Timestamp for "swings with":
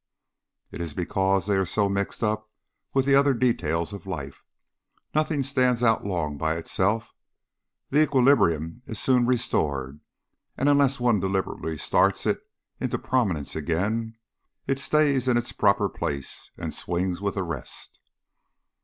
16.73-17.35